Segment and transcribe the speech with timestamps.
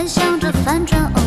[0.00, 1.19] 幻想着反转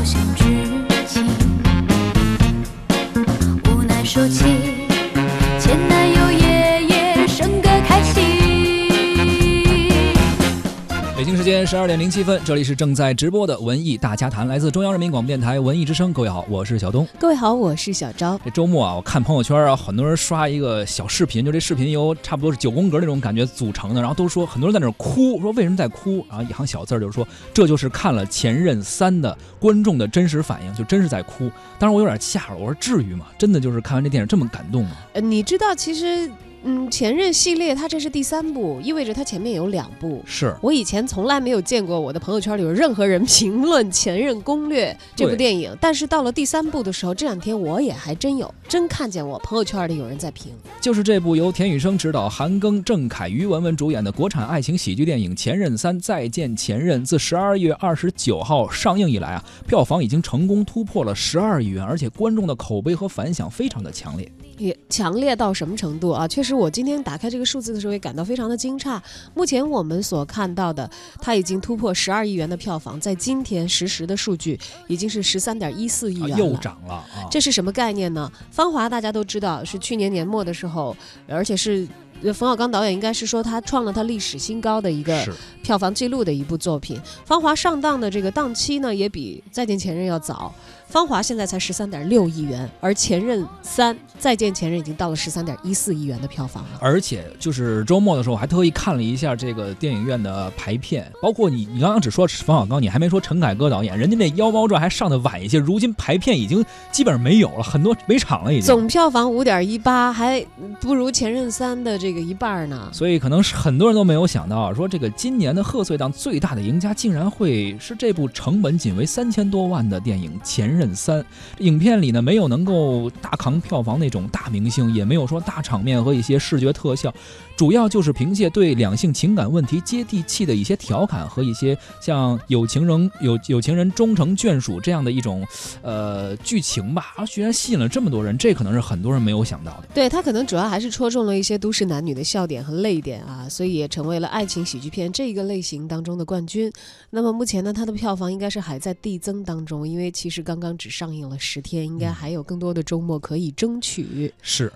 [11.65, 16.11] 十二点零七分，这里是正在直播的文艺大家谈，来自中央人民广播电台文艺之声。
[16.11, 17.07] 各位好，我是小东。
[17.17, 18.39] 各位好，我是小昭。
[18.43, 26.25] 这周末啊，我看朋友圈啊，很多人刷一个小视频，就这视频由差不多是九宫格那种感觉组成的，然后都说很多人在那儿哭，说为什么在哭？
[26.29, 31.49] 然后一行小字儿就是说，这就是看了《前任三》的观众的真实反应，就真是在哭。
[31.79, 33.27] 当时我有点吓了，我说至于吗？
[33.37, 34.91] 真的就是看完这电影这么感动吗？
[35.13, 36.29] 呃，你知道其实。
[36.65, 40.21] 嗯，前任系列它这是第三部，意味着它前面有两部。
[40.25, 64.31] 是我以前从来没有见过我的朋友圈里有任何人评论《前任攻略》这部电影，但是到了第三部的时候，这两天我也还真有真看见我朋友圈里有人在评，就是这部由田雨生执导、韩庚、郑恺、于文文主演的国产爱情喜剧电影《前任三：再见前任》，自十二月二十九号上映以来啊，票房已经成功突破了十二亿元，而且观众的口碑和反响非常的强烈。
[64.59, 66.27] 也强烈到什么程度啊？
[66.27, 69.01] 确实，我今天打开这个数字的时候也感到非常的惊诧。
[69.33, 77.05] 目前我们所看到的，它已经突破十二亿元的票房，在今天实时的数据已经是十三点一四亿元了，又涨了啊！
[77.31, 78.31] 这是什么概念呢？
[78.51, 80.95] 《芳华》大家都知道是去年年末的时候，
[81.27, 81.87] 而且是
[82.33, 85.27] 冯小刚导演应该是说他创了他历史新高的一个
[85.61, 86.97] 票房记录的一部作品。
[87.25, 90.53] 《芳华》上档的这个档期呢，也比《再见前任》要早。
[90.93, 96.69] 芳华现在才十三点六亿元，而前任三再见前任已经到了十三点一四亿元的票房了。
[96.79, 108.67] 而且就是周末的时候，我还特意看了一下这个电影院的排片，包括你，你刚刚只说冯小刚，你还没说陈凯歌导演，人家那《妖猫传》还上的晚一些，如今排片已经基本上没有了，很多没场了已经。
[108.67, 110.45] 总票房五点一八，还
[110.79, 112.87] 不如前任三的这个一半呢。
[112.93, 120.81] 所以可能是很多人都没有想到，说这个今年的贺岁档最大的赢家，竟然会是这部成本仅为三千多万的电影《前任》。
[120.95, 121.23] 三。
[121.59, 127.13] 影片里呢，没有能够大扛票房那种大明星，也没有说大场面和一些视觉特效，
[127.55, 135.45] 主要就是凭借对两性情感问题接地气的一些调侃和一些像有情人有有情人终成眷属这样的一种
[135.81, 139.87] 呃剧情吧，而居然吸引了这么多人，这可能是很多人没有想到的。
[139.93, 146.71] 对他可能主要还是戳中了一些都市男女的笑点和泪点啊，所以也成为了爱情喜剧片这个类型当中的冠军。
[147.09, 150.73] 那么目前呢，它的票房应该是还在递增当中，因为其实刚刚。
[150.75, 154.33] 只上映了十天，应该还有更多的周末可以争取。
[154.41, 154.73] 是，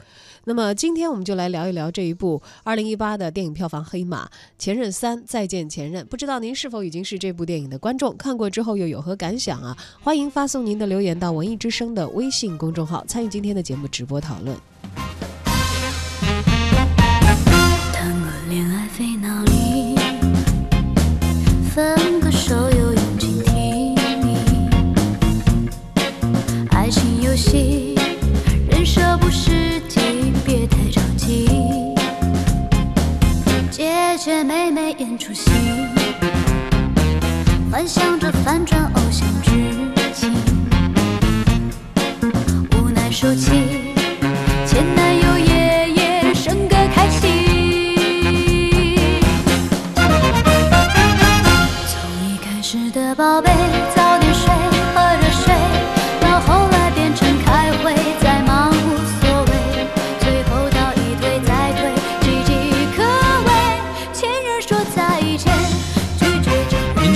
[0.48, 4.26] 那么今天我们就来聊一聊这一部二零一八的电影票房黑马
[4.58, 6.06] 《前任三：再见前任》。
[6.08, 8.16] 不知道您是否已经是这部电影的观众？
[8.16, 9.78] 看过之后又有何感想啊？
[10.02, 14.58] 欢迎发送您的留言到文艺之声的微信公众号，参与今天的节目直播讨论。
[17.92, 19.44] 谈过恋爱费脑
[35.28, 35.87] 熟悉，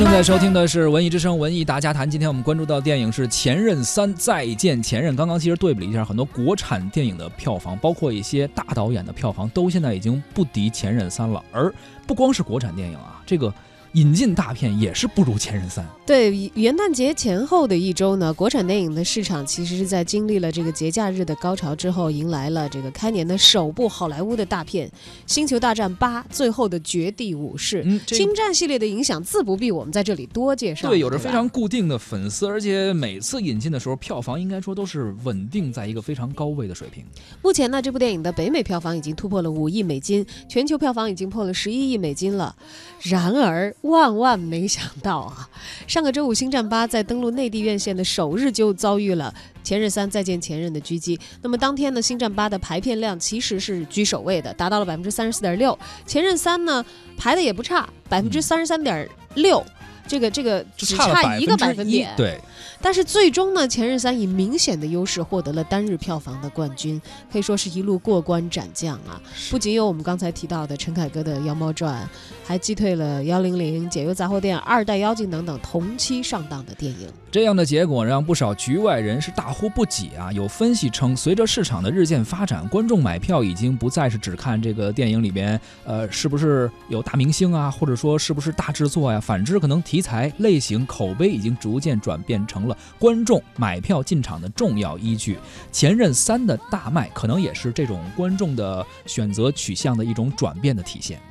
[0.01, 2.07] 正在收听的是《文艺之声·文艺大家谈》。
[2.11, 5.13] 今天我们关注到电影是《前任三：再见前任》。
[5.15, 11.43] 刚刚其实对比了一下，很多国产电影的票房，包括一些大导演的票房，都现在已经不敌《前任三》了。
[11.51, 11.71] 而
[12.07, 13.53] 不光是国产电影啊，这个。
[13.93, 15.83] 引进大片也是不如《前任三》。
[16.05, 24.87] 对，元旦节前后的一周呢，国产电影的市场其实是在经历了这个节假日的高潮之后，迎来了这个开年的首部好莱坞的大片
[25.25, 27.77] 《星球大战八：最后的绝地武士》。
[27.85, 30.89] 嗯，星战系列的影响自不必我们在这里多介绍。
[30.89, 37.03] 对，有着非常固定的粉丝，而且每次引进的时候，票房应该说都是稳定在一个非常高位的水平。
[37.41, 42.55] 目前呢，这部电影的北美票房已经突破了五亿美金，全球票房已经破了十一亿美金了。
[43.01, 45.49] 然而，万万没想到啊！
[45.87, 49.33] 上个周五，《星战八》在登陆内地院线的首日就遭遇了
[49.67, 51.19] 《前任三：再见前任》的狙击。
[51.41, 55.73] 那么当天呢，《星战八》的排片量其实是居首位的，达到了百分之三十四点六。
[56.05, 56.85] 《前任三》呢
[57.17, 59.65] 排的也不差，百分之三十三点六。
[60.07, 62.13] 这个这个只差一个百分点。
[62.15, 62.39] 对。
[62.81, 69.21] 但是最终呢，《前任三》以明显的优势获得了单日票房的冠军，可以说是一路过关斩将啊！
[69.49, 72.03] 不仅有我们刚才提到的陈凯歌的《妖猫传》，
[72.45, 77.07] 还击退了《幺零零》《解忧杂货店》《二代妖精》等等同期上档的电影。
[77.31, 80.31] 这样的结果让不少局外人是大呼不解啊！
[80.33, 89.19] 有分析称，随着市场的日渐发展，观众买票已经不再是只看这个电影里边，呃，是不是有大明星啊，或者说是不是大制作呀？
[89.19, 95.35] 反之，可能题材、类型、口碑已经逐渐转变成了观众买票进场的重要依据。
[95.71, 101.21] 《前任三》的大卖，可能也是这种观众的选择取向的一种转变的体现。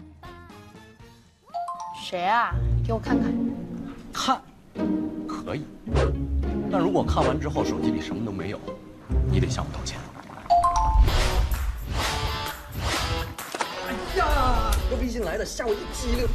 [2.03, 2.55] 谁啊？
[2.87, 3.31] 给我看看。
[4.11, 4.41] 看，
[5.29, 5.63] 可以。
[6.73, 8.59] 但如果看完之后手机里什么都没有，
[9.31, 9.99] 你得向我道歉。
[13.87, 16.27] 哎呀，我微信来的，吓我一激灵。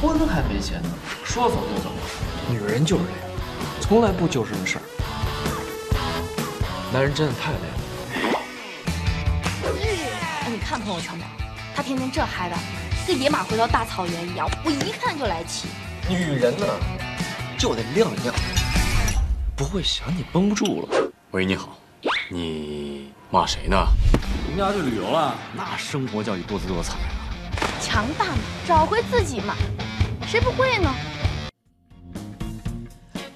[0.00, 0.90] 婚还没结呢，
[1.24, 1.90] 说走就走。
[2.48, 3.18] 女人就是这样，
[3.80, 4.82] 从来不揪什么事儿。
[6.92, 7.74] 男人真的太累了。
[10.44, 11.24] 哎，你看朋友圈没？
[11.74, 12.56] 他天天这嗨的，
[13.06, 15.68] 跟野马回到大草原一样，我一看就来气。
[16.08, 16.66] 女人呢，
[17.58, 18.34] 就得亮亮，
[19.56, 20.88] 不会想你绷不住了。
[21.30, 21.78] 喂，你好，
[22.28, 23.76] 你骂谁呢？
[24.48, 27.08] 人家去旅游了，那生活叫一多姿多彩啊！
[27.80, 29.54] 强大嘛，找回自己嘛，
[30.26, 30.94] 谁不会呢？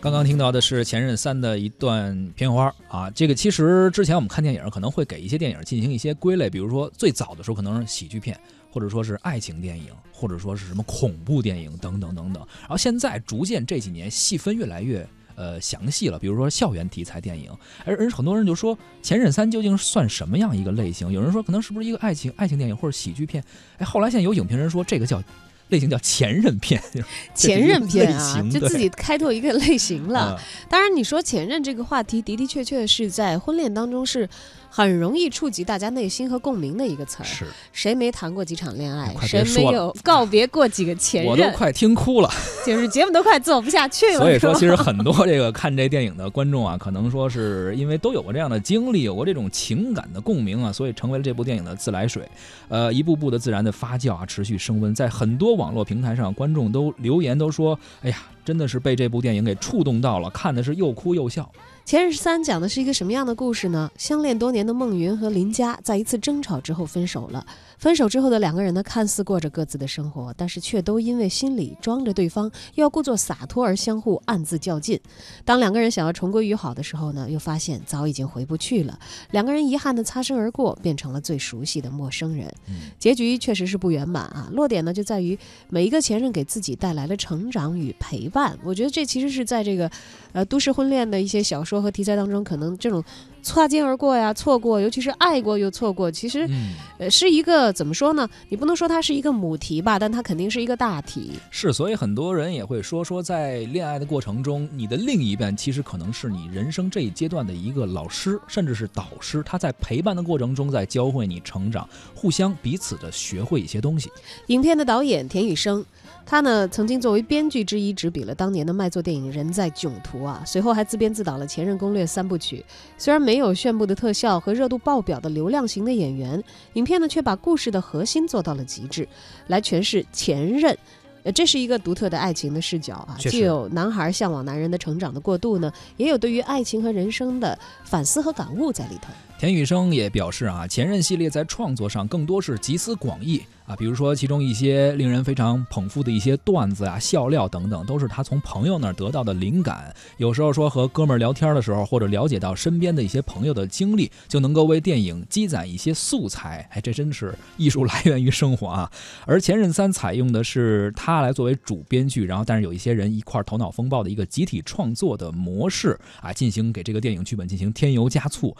[0.06, 8.38] 刚刚听到的是《前任三》的一段片花啊，这个其实之前我们看电影可能会给一些电影进行一些归类，比如说最早的时候可能是喜剧片，
[8.70, 12.34] 或者说是爱情电影，或者说是什么恐怖电影等等等等。
[12.60, 15.04] 然后现在逐渐这几年细分越来越
[15.34, 17.50] 呃详细了，比如说校园题材电影，
[17.84, 21.10] 而而很多人就说《前任三》究竟算什么样一个类型？
[21.10, 23.42] 有人说可能是不是一个爱情爱情电影或者喜剧片？
[23.78, 25.20] 哎，后来现在有影评人说这个叫。
[25.68, 26.80] 类型叫前任片，
[27.34, 30.36] 前任片啊，就自己开拓一个类型了。
[30.38, 34.28] 嗯当然，你说前任这个话题的的确确是在婚恋当中是
[34.68, 37.24] 很容易触及大家内心和共鸣的一个词儿。
[37.24, 39.14] 是谁没谈过几场恋爱？
[39.22, 41.30] 谁没有告别过几个前任？
[41.30, 42.30] 我都快听哭了。
[42.66, 44.18] 就是节目都快做不下去了。
[44.18, 52.28] 所以说，其实很多这个看这电影的观众啊，可能说是因为都有过这样的经历，有过这种情感的共鸣啊，所以成为了这部电影的自来水。
[52.68, 61.42] 呃，一步步的自然的发酵啊，持续升温，在很多网络平台上，观众都留言都说：“哎呀，真的是被这部电影给触动到了，看的是又哭又笑。
[61.88, 63.88] 《前任十三》讲的是一个什么样的故事呢？
[63.96, 67.46] 相恋多年的孟云和林佳在一次争吵之后分手了。
[67.78, 74.98] 分手之后的两个人呢，看似过着各自的生活，但是却都因为心里装着对方，又要故作洒脱而相互暗自较劲。
[75.44, 78.98] 当两个人想要重归于好的时候呢，又发现早已经回不去了。
[79.30, 82.52] 两个人遗憾的擦身而过，变成了最熟悉的陌生人。
[82.68, 84.48] 嗯结局确实是不圆满啊。
[84.52, 85.38] 落点呢就在于
[85.68, 88.35] 每一个前任给自己带来了成长与陪伴。
[88.62, 89.90] 我觉得这其实是在这个
[90.32, 93.02] 呃都市婚恋的一些小说和题材当中，可能这种
[93.42, 98.28] 擦肩而过呀、错过，尤其是爱过又错过，其实嗯，呃是一个怎么说呢？
[98.48, 101.32] 你不能说它是一个母题吧，但它肯定是一个大题。
[101.50, 109.42] 是，所以很多人也会说说，在恋爱的过程中，你的另一半其实可能是你人生这一阶段的一个老师，甚至是导师。
[109.44, 114.10] 他在陪伴的过程中，在教会你成长，互相彼此的学会一些东西。
[114.48, 115.84] 影片的导演田雨生，
[116.24, 122.62] 他呢曾经作为编剧之一执笔了当年的卖座电影《人在囧途》啊，随后还自编自导了《前任攻略》三部曲。
[122.98, 126.42] 虽然没有炫目的特效和热度爆表的流量型的演员，
[126.74, 129.08] 影片呢却把故事的核心做到了极致，
[129.46, 130.76] 来诠释前任。
[131.22, 139.08] 呃，这是一个独特的爱情的视角啊，既有男孩向往男人的成长的过渡呢，也有对于爱情和人生的反思和感悟在里头。
[139.38, 149.94] 田雨生也表示啊，前任系列在创作上更多是集思广益啊，比如说其中一些令人非常捧腹的一些段子啊、笑料等等，都是他从朋友那儿得到的灵感。
[150.16, 156.66] 有时候说和哥们儿聊天的时候，或者了解到身边的一些朋友的经历，就能够为电影积攒一些素材。
[156.72, 158.90] 哎，这真是艺术来源于生活啊！
[159.26, 168.56] 而《前任三》采用的是他来作为主编剧，然后但是有一些人一块儿头脑风暴的一个集体创作的模式啊，进行给这个电影剧本进行添油加醋。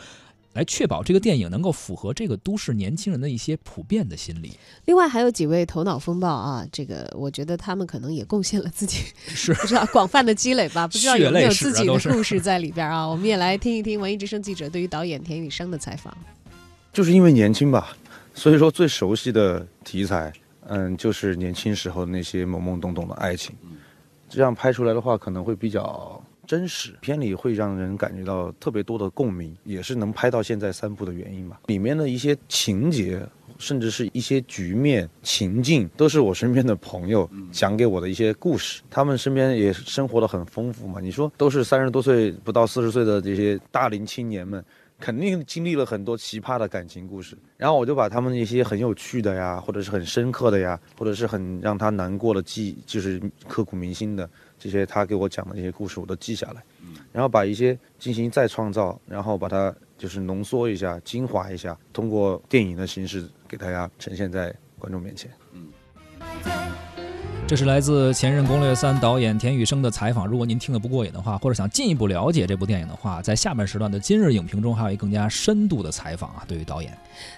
[0.56, 4.52] 来确保这个电影能够符合这个都市年轻人的一些普遍的心理。
[4.86, 13.06] 另外还有几位头脑风暴啊，这个我觉得他们可能也贡献了自己是 不知道广泛的积累吧， 不知道有没有自己的故事在里边啊。
[13.06, 16.16] 我们也来听一听文艺之声记者对于导演田雨生的采访。
[16.92, 17.94] 就是因为年轻吧，
[18.32, 20.32] 所以说最熟悉的题材，
[20.68, 23.54] 嗯，就是年轻时候那些懵懵懂懂的爱情。
[24.28, 31.60] 这样拍出来的话，可能会比较真实，片里会让人感觉到特别多的共鸣，也是能拍到现在三部的原因吧。
[31.66, 33.20] 里面的一些情节
[33.58, 38.82] 甚至是一些局面情境，都是我身边的朋友讲给我的一些故事。
[38.88, 41.00] 他们身边也生活的很丰富嘛。
[41.00, 44.64] 你说都是三十多岁不到四十岁的这些大龄青年们。
[44.98, 54.26] 肯定经历了很多奇葩的感情故事，然后我就把他们一些很有趣的呀，或者是很深刻的呀，或者是很让他难过的记，就是刻骨铭心的
[54.58, 56.62] 这些他给我讲的这些故事，我都记下来，
[57.12, 65.30] 然后把一些进行再创造，然后把它就是浓缩一下、精华一下，通过电影的形式给大家呈现在观众面前。
[67.48, 70.26] 这是来自《前任攻略三》导演田雨生的采访。
[70.26, 76.42] 如果您听得不过瘾的话，或者想进一步了解这部电影的话，在下半时段的今日影评中还有一更加深度的采访啊。
[76.48, 76.92] 对于导演，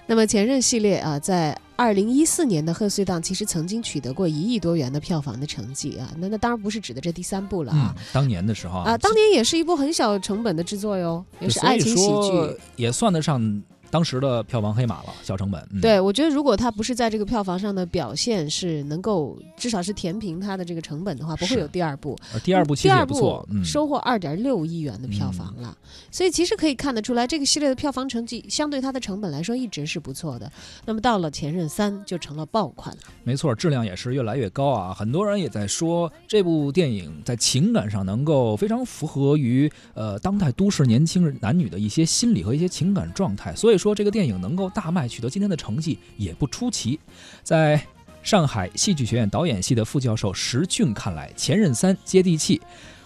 [0.06, 6.10] 那么《前任》系列啊，在二零一四年的贺岁档其实曾经取得过一亿多元的票房的成绩啊。
[6.16, 7.94] 那那当然不是指的这第三部了啊。
[8.10, 13.62] 当年的时候啊，当年也是一部很小成本的制作哟，也是爱情喜剧，也算得上。
[13.90, 15.66] 当时的票房黑马了，小成本。
[15.80, 22.16] 对，我觉得如果他不是在这个票房上的表现是能够至少是填平他的这个成本的话，不会有第二部。
[22.44, 25.76] 第二部其实也不错，收获二点六亿元的票房了。
[26.10, 30.50] 所以其实可以看得出来，这个系列的票房成绩相对它的成本来说一直是不错的。
[30.84, 33.02] 那么到了《前任三》就成了爆款了。
[33.24, 34.92] 没错，质量也是越来越高啊！
[34.92, 43.77] 很多人也在说这部电影在情感上能够非常符合于呃当代都市年轻人男女的一些心理和一些情感状态，所以。
[43.78, 46.98] 说这个电影能够大卖，取得今天的成绩也不出奇。
[47.42, 47.80] 在
[48.22, 52.60] 上海戏剧学院导演系的副教授石俊看来，《前任三》接地气，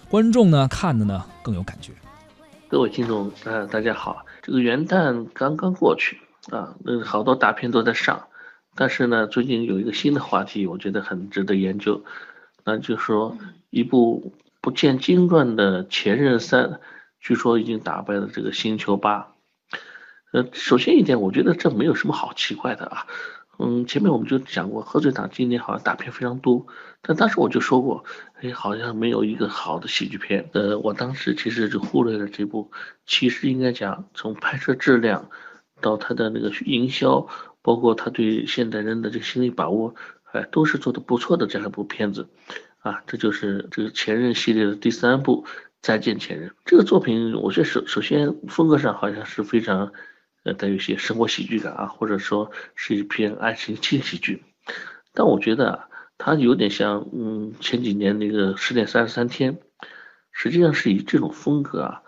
[0.09, 1.93] 观众呢看的呢更有感觉。
[2.67, 6.17] 各位听众，呃，大家好，这个元旦刚刚过去
[6.49, 8.21] 啊，那好多大片都在上，
[8.75, 12.03] 但是呢，最近有一个新的话题，我觉得很值得研究，
[12.65, 13.37] 那就是说
[13.69, 16.65] 一部不见经传的《前任三》，
[17.21, 19.19] 据说已经打败了这个《星球八》。
[20.33, 23.05] 呃，首先一点，我觉得这没有什么好奇怪的啊。
[23.59, 26.65] 嗯，前面我们就讲过，贺岁档今年好像大片非常多，
[27.03, 28.03] 但当时我就说过，
[28.41, 30.49] 哎，好像没有一个好的喜剧片。
[30.53, 32.71] 呃，我当时其实就忽略了这部，
[33.05, 35.29] 其实应该讲从拍摄质量
[35.81, 37.27] 到它的那个营销，
[37.61, 39.93] 包括他对现代人的这个心理把握，
[40.31, 42.27] 哎，都是做的不错的这样一部片子。
[42.79, 45.45] 啊，这就是这个前任系列的第三部
[45.79, 49.91] 《再见前任》这个作品，我觉得首首先风格上好像是非常。
[50.43, 54.43] 呃，带有一些生活喜剧感啊，或者说是一篇爱情轻喜剧，
[55.13, 59.55] 但我觉得啊，它有点像嗯前几年那个《十点三十三天》，
[60.33, 62.01] 实际上是以这种风格啊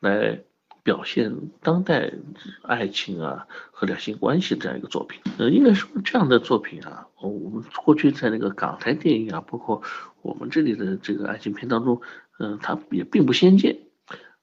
[0.00, 0.40] 来
[0.82, 2.14] 表现当代
[2.62, 5.20] 爱情啊和两性关系这样一个作品。
[5.36, 9.82] 呃，应该说这样的作品啊，我们过去在那个港台电影啊，包括
[10.22, 12.00] 我们这里的这个爱情片当中，
[12.38, 13.80] 嗯，它也并不鲜见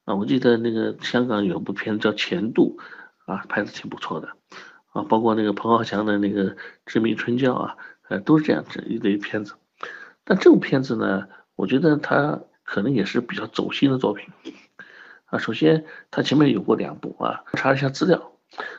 [0.06, 0.14] 啊。
[0.14, 2.78] 我记得那个香港有部片叫《前度》。
[3.30, 4.30] 啊，拍的挺不错的，
[4.92, 6.56] 啊，包括那个彭浩翔的那个
[6.88, 9.54] 《致命春娇》啊，呃，都是这样子一类片子。
[10.24, 14.34] 但这部片子呢，我觉得它可能也是比较走心的作品。
[15.26, 18.32] 啊，首先它前面有过两部啊，查了一下资料，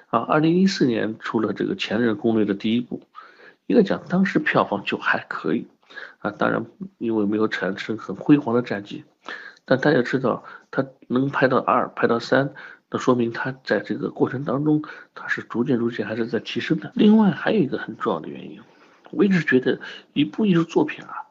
[0.08, 3.04] 啊，二零一四年出了这个《前任攻略》的第一部，
[3.68, 5.68] 应该讲当时票房就还可以，
[6.18, 6.66] 啊，当然
[6.98, 9.04] 因为没有产生很辉煌的战绩，
[9.64, 10.42] 但大家知道
[10.72, 12.52] 它能拍到二，拍到三。
[12.90, 14.82] 那说明他在这个过程当中，
[15.14, 16.90] 他是逐渐逐渐还是在提升的。
[16.94, 18.60] 另外还有一个很重要的原因，
[19.12, 19.80] 我一直觉得
[20.12, 21.28] 一部艺术作品啊，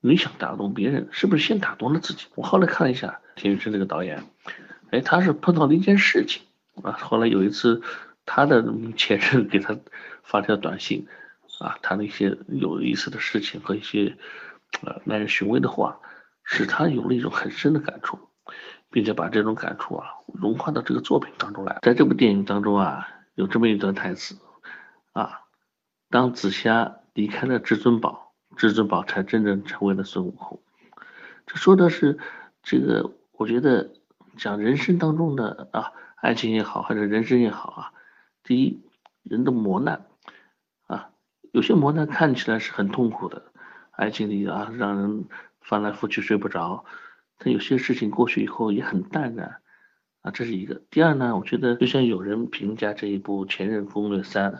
[0.00, 2.26] 你想打动别人，是不是先打动了自己？
[2.34, 4.24] 我后来看了一下田雨生这个导演，
[4.90, 6.42] 哎，他是碰到了一件事情
[6.82, 6.92] 啊。
[6.92, 7.82] 后来有一次，
[8.24, 8.64] 他的
[8.96, 9.78] 前任给他
[10.22, 11.06] 发条短信，
[11.60, 14.16] 啊，谈了一些有意思的事情和一些
[14.82, 16.00] 呃耐人寻味的话，
[16.44, 18.18] 使他有了一种很深的感触。
[18.94, 21.80] 并且把这种感触啊融化到这个作品当中来。
[21.82, 24.36] 在这部电影当中啊，有这么一段台词
[25.12, 25.40] 啊：
[26.10, 30.62] 当紫霞离开了至尊宝，至尊宝才真正成为了孙悟空。
[31.44, 32.20] 这说的是
[32.62, 33.94] 这个，我觉得
[34.36, 37.92] 讲人生当中的啊，爱情也好，还是人生也好啊，
[38.44, 38.80] 第一，
[39.24, 40.06] 人的磨难
[40.86, 41.10] 啊，
[41.50, 43.42] 有些磨难看起来是很痛苦的，
[43.90, 45.24] 爱情里啊，让人
[45.60, 46.84] 翻来覆去睡不着。
[47.38, 49.60] 他有些事情过去以后也很淡然，
[50.22, 50.80] 啊，这是一个。
[50.90, 54.52] 第二呢，我觉得就像有人评价这一部《前任攻略三》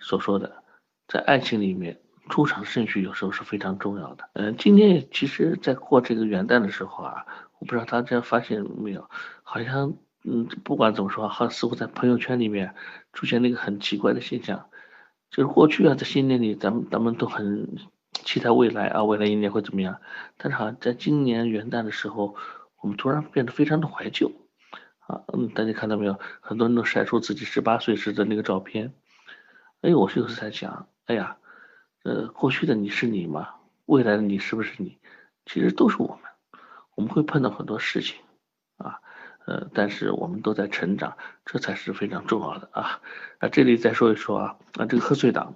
[0.00, 0.62] 所说的，
[1.08, 4.28] 在爱情里面出场顺序有时候是非常重要的。
[4.34, 7.26] 嗯，今天其实，在过这个元旦的时候啊，
[7.58, 9.08] 我不知道大家发现没有，
[9.42, 12.74] 好像嗯，不管怎么说，好像似乎在朋友圈里面
[13.12, 14.68] 出现了一个很奇怪的现象，
[15.30, 17.76] 就是过去啊，在新年里，咱们咱们都很。
[18.30, 20.00] 期待未来啊，未来一年会怎么样？
[20.36, 22.36] 但是好像在今年元旦的时候，
[22.80, 24.30] 我们突然变得非常的怀旧
[25.00, 26.20] 啊，嗯，大家看到没有？
[26.40, 28.94] 很多人都晒出自己十八岁时的那个照片
[29.80, 31.38] 哎，我就是在想，哎呀，
[32.04, 33.48] 呃，过去的你是你吗？
[33.86, 34.98] 未来的你是不是你？
[35.44, 36.62] 其实都是我们，
[36.94, 38.20] 我们会碰到很多事情，
[38.76, 39.00] 啊，
[39.44, 43.00] 呃，但是我们都在成长，这才是非常重要的啊。
[43.38, 45.52] 啊，这里再说一说啊，啊，这个贺岁档，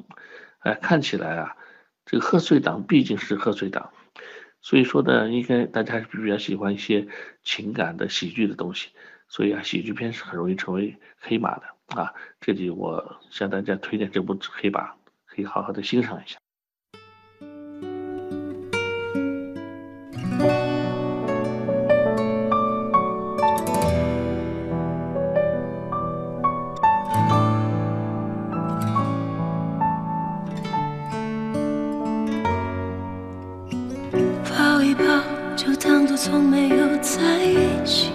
[0.58, 1.56] 哎，看起来啊，
[2.06, 3.90] 这个贺岁档毕竟是贺岁档，
[4.60, 7.08] 所以说呢，应该大家还是比较喜欢一些
[7.42, 8.90] 情感的喜剧的东西，
[9.28, 12.12] 所以啊，喜剧片是很容易成为黑马的啊。
[12.40, 14.92] 这里我向大家推荐这部黑马，
[15.26, 16.38] 可以好好的欣赏一下。
[36.26, 38.08] 从没有在一起，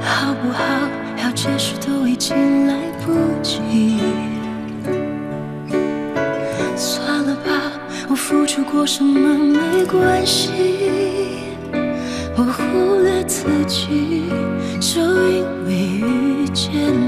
[0.00, 0.60] 好不好？
[1.22, 2.74] 要解释都已经来
[3.06, 4.00] 不及。
[6.74, 7.70] 算了吧，
[8.08, 10.50] 我付出过什么没关系，
[12.36, 14.24] 我忽略自己，
[14.80, 17.07] 就因为遇见你，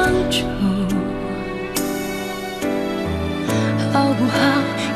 [0.00, 0.38] 长久，
[3.92, 4.38] 好不好？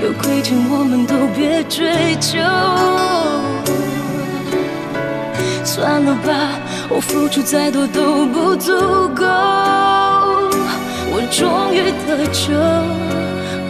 [0.03, 2.39] 有亏欠我们都别追究。
[5.63, 6.33] 算了吧，
[6.89, 8.73] 我付出再多都不足
[9.15, 9.25] 够。
[11.13, 12.55] 我终于得救，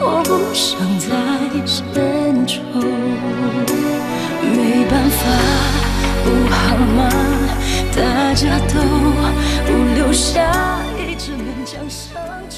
[0.00, 1.10] 我不想再
[1.66, 2.62] 献丑。
[4.54, 5.20] 没办法，
[6.22, 7.00] 不好吗？
[7.96, 8.00] 大
[8.34, 8.74] 家都
[9.66, 10.40] 不留下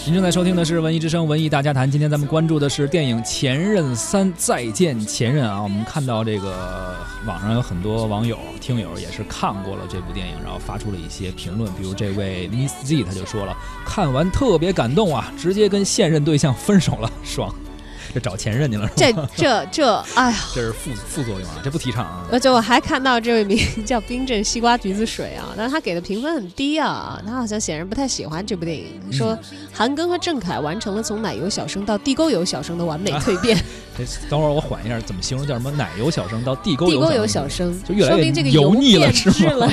[0.06, 5.60] 您正在收听的是《文艺之声·文艺大家谈》，今天咱们关注的是电影《前任三：再见前任》啊。
[5.60, 6.94] 我们看到这个
[7.26, 11.68] 网上有很多网友、听友也是看过了这部电影，然后发出了一些评论。
[11.72, 17.52] 比如这位 Miss Z 他就说了，看完特别感动啊，直接跟现任对象分手了，爽。
[18.16, 22.24] 这找前任去了，这这这，哎呀，这是副副作用啊，这不提倡啊。
[22.32, 29.38] 而且我还看到这位名叫冰镇西瓜橘子水啊，但是他给的评分很低啊，他好像显然不太喜欢这部电影，说
[29.70, 33.62] 韩庚和郑恺完成了从奶油小生到地沟油小生的完美蜕变。
[34.28, 35.46] 等会儿我缓一下，怎么形容？
[35.46, 35.70] 叫什么？
[35.70, 39.68] 奶油小生到地沟地沟油小生，就越来越油腻了，是吗？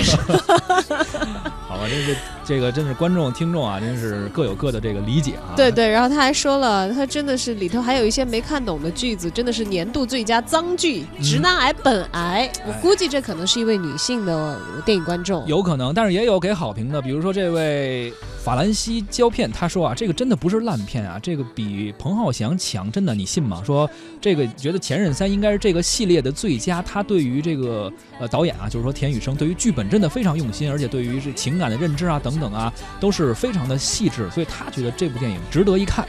[1.67, 5.55] 好吧，这是这个真是观众听众啊，真是各有各的这个理解啊。
[5.55, 12.51] 对对，然后他还说了，他真的是里头还有一些没看懂的句子，真的是年度最佳脏剧，直男癌本癌。
[12.67, 23.63] 我估计这可能是一位女性的电影观众，有可能，但是也有给好评的，比如说这位法兰西胶片，他说啊，这个真的不是烂片啊，这个比彭浩翔强，真的你信吗？
[23.65, 23.89] 说
[24.23, 36.07] 这个觉得《前任三》应该是这个系列的最佳，他对于这个呃导演啊，就是说田雨生对于剧本真的非常用心，而且对于这情感的认知啊等等啊，都是非常的细致，所以他觉得这部电影值得一看。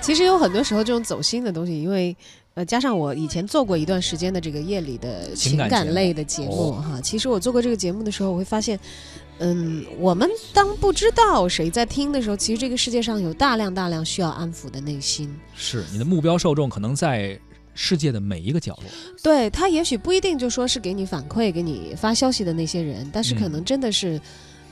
[0.00, 2.16] 其实有很多时候这种走心的东西，因为
[2.54, 8.78] 呃加上我以前做过一段时间的这个夜里的情感类的节目哈，其实我做过这个节目的时候，我会发现。
[9.44, 15.34] 嗯，我们当不知道谁在听的时候，其实这个世界上有大量大量需要安抚的内心。
[15.54, 17.36] 是你的目标受众可能在
[17.74, 18.84] 世界的每一个角落。
[19.20, 24.20] 对他也许不一定就说是给你反馈、给你发消息的那些人，但是可能真的是，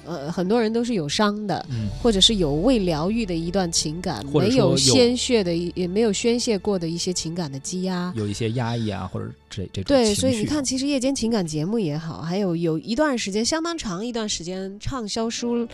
[0.04, 15.66] 呃，很多人都是有伤的，嗯、或者是有未疗愈的一段情感，没有鲜血的，也没有宣泄过的一些情感的积压，有一些压抑啊，或者这这种对，所以你看，其实夜间情感节目也好，还有有一段时间相当长一段时间畅销书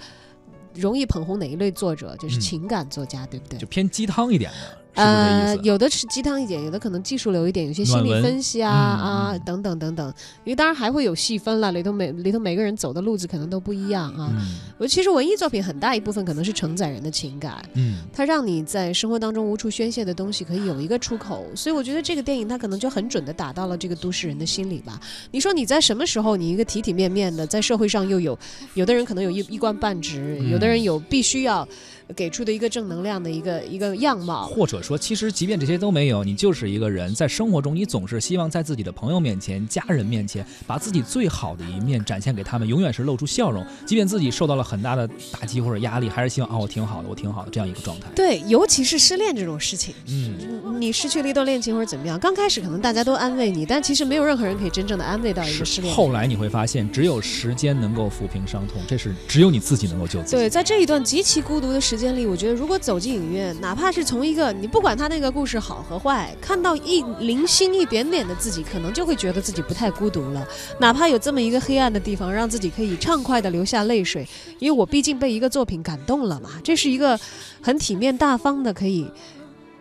[0.75, 3.59] 容易捧红哪一类作者，就是情感作家，嗯、对不对？
[3.59, 4.79] 就偏鸡汤一点的。
[4.97, 5.57] 呃？
[5.63, 10.07] 有的是鸡汤一点，有的可能技术流一点，有些心理分析啊、嗯啊嗯等等等等。
[10.45, 14.31] 因为当然还会有细分了，里头每里头每个人走的路子可能都不一样啊。
[14.33, 25.01] 嗯我其实文艺作品很大一部分可能是承载人的情感，嗯，它让你在生活当中无处宣泄的东西可以有一个出口，所以我觉得这个电影它可能就很准的打到了这个都市人的心里吧。
[25.31, 28.39] 你说你在什么时候，你一个体体面面的，在社会上又有，
[28.75, 31.67] 有的人可能有一一官半职，嗯有的人有必须要
[32.15, 34.47] 给出的一个正能量的一个一个样貌。
[34.49, 43.67] 或者说，其实即便这些都没有，你就是一个人，在生活中，你总是希望在自己的朋友面前、家人面前，把自己最好的一面展现给他们，永远是露出笑容。
[43.85, 48.07] 即便自己受到了很大的打击或者压力，还是希望啊，我挺好的，我挺好的这样一个状态。
[48.15, 55.93] 对，尤其是失恋这种事情，嗯，你失去了一段恋情或者怎么样，刚开始可能大家都安慰你，但其实没有任何人可以真正的安慰到一个失恋。
[55.93, 60.37] 后来你会发现，只有时间能够抚平伤痛，这是只有你自己能够救自己。
[60.37, 70.47] 对，在这一段极其孤独的时间里，我觉得如果走进影院，哪怕是从一个你不不管他那个故事好和坏，看到一零星一点点的自己，可能就会觉得自己不太孤独了。
[70.79, 77.19] 哪怕有这么一个黑暗的地方，让自己可以畅快的流下泪水，因为我毕竟被一个作品感动了嘛，这是一个
[77.63, 79.11] 很体面大方的可以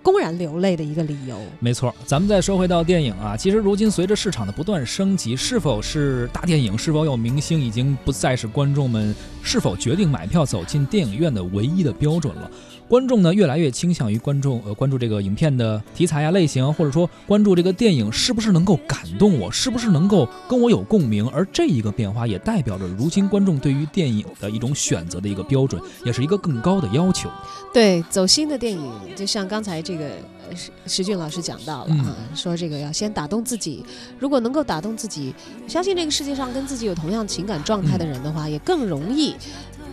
[0.02, 1.38] 公然流泪的一个理由。
[1.60, 12.50] 没错，咱们再说回到电影啊，其实如今随着市场的不断升级，是否是大电影，是否有明星，已经不再是观众们是否决定买票走进电影院的唯一的标准了。
[12.88, 21.28] 观众呢，越来越倾向于观众呃关注这个影片的题材啊类型，或者说关注这个电影是不是能够感动我，是不是能够跟我有共鸣。
[21.30, 27.30] 而这一个变化也代表着如今观众对于电影的一种选择的一个标准，也是一个更高的要求。
[27.74, 30.06] 对，走心的电影，就像刚才这个
[30.48, 33.84] 呃石石俊老师讲到了啊，说这个要先打动自己，
[34.20, 35.34] 如果能够打动自己，
[35.68, 39.36] 相信这个世界上跟自己有同样情感状态的人的话，也更容易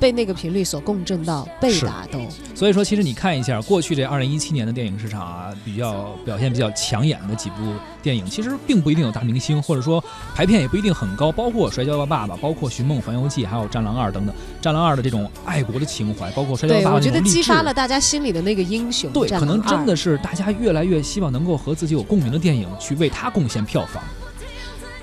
[0.03, 2.29] 被那个频率所共振到，被打动。
[2.57, 7.57] 所以说，其实你看一下过去这二零一七年的电影市场啊，比较表现比较抢眼的几部
[8.03, 10.03] 电影，其实并不一定有大明星，或者说
[10.35, 14.35] 排片也不一定很高，包括《摔跤吧，爸爸》，包括《寻梦环游记》，还有《战狼二》等等。
[14.61, 19.09] 《战狼二》的这种爱国的情怀，包括《摔跤吧，爸爸》我觉得激发了大家心里的那个英雄。
[19.13, 24.03] 对，可能真的是大家越来越希望能够和自己有共鸣的电影去为他贡献票房。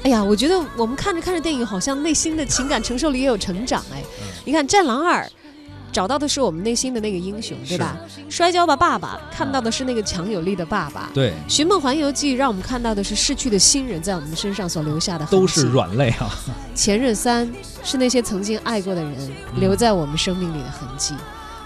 [0.03, 4.01] 哎呀，我觉得我们看着看着电影，好像内心的情感承受力也有成长哎。
[4.21, 5.23] 嗯你看《战狼二》。
[5.91, 7.97] 找到的是我们内心的那个英雄，对吧？
[8.29, 9.19] 摔跤吧，爸爸！
[9.35, 11.09] 看到的是那个强有力的爸爸。
[11.15, 15.25] 对，《寻梦环游记》让我们看到的是逝去的亲人在我们身上所留下的。
[15.25, 16.29] 都是软肋啊。
[16.75, 17.51] 前任三
[17.83, 21.15] 是那些曾经爱过的人嗯留在我们生命里的痕迹。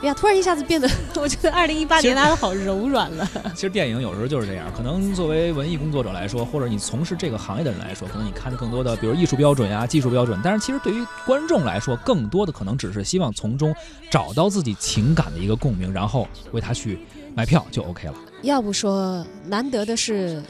[0.04, 3.26] 哎呀，突然一下子变得， 我觉得二零一八年大家好柔软了。
[3.56, 13.74] 其实电影有时候就是这样，可能作为文艺工作者来说，或者你从事这个行业的人来说，可能你看的更多的，比如艺术标准呀、技术标准，但是其实对于观众来说，更多的可能只是希望从中
[14.12, 17.00] 找到自己情感的一个共鸣，然后为他去
[17.34, 18.14] 买票就 OK 了。
[18.42, 20.44] 要不说难得的是，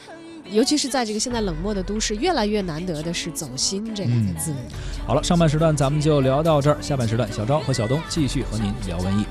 [0.49, 4.53] 尤其是在这个现在冷漠的都市，越来越难得的是走心这两个字。
[5.06, 9.25] 好了，上半时段咱们就聊到这儿，下半时段小昭和小东继续和您聊文艺。